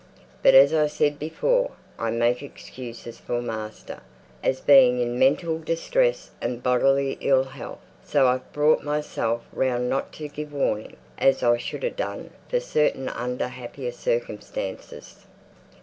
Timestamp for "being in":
4.59-5.19